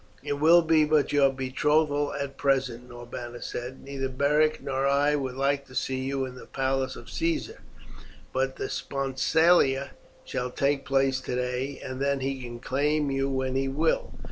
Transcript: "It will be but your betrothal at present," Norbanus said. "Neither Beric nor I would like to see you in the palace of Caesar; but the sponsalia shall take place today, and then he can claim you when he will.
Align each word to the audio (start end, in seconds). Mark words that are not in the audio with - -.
"It 0.23 0.39
will 0.39 0.63
be 0.63 0.83
but 0.83 1.13
your 1.13 1.31
betrothal 1.31 2.11
at 2.15 2.35
present," 2.35 2.89
Norbanus 2.89 3.45
said. 3.45 3.83
"Neither 3.83 4.09
Beric 4.09 4.59
nor 4.59 4.87
I 4.87 5.15
would 5.15 5.35
like 5.35 5.67
to 5.67 5.75
see 5.75 5.99
you 5.99 6.25
in 6.25 6.33
the 6.33 6.47
palace 6.47 6.95
of 6.95 7.07
Caesar; 7.11 7.61
but 8.33 8.55
the 8.55 8.67
sponsalia 8.67 9.91
shall 10.25 10.49
take 10.49 10.85
place 10.85 11.21
today, 11.21 11.79
and 11.85 12.01
then 12.01 12.21
he 12.21 12.41
can 12.41 12.59
claim 12.59 13.11
you 13.11 13.29
when 13.29 13.53
he 13.55 13.67
will. 13.67 14.11